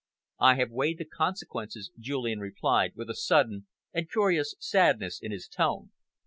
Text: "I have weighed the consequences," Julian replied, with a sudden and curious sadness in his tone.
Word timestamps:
"I 0.39 0.55
have 0.55 0.71
weighed 0.71 0.97
the 0.97 1.05
consequences," 1.05 1.91
Julian 1.99 2.39
replied, 2.39 2.95
with 2.95 3.11
a 3.11 3.15
sudden 3.15 3.67
and 3.93 4.09
curious 4.09 4.55
sadness 4.57 5.19
in 5.21 5.31
his 5.31 5.47
tone. 5.47 5.91